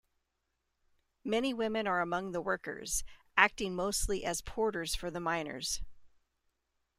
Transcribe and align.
Many 1.23 1.53
women 1.53 1.85
are 1.85 2.01
among 2.01 2.31
the 2.31 2.41
workers, 2.41 3.03
acting 3.37 3.75
mostly 3.75 4.25
as 4.25 4.41
porters 4.41 4.95
for 4.95 5.11
the 5.11 5.19
miners. 5.19 5.83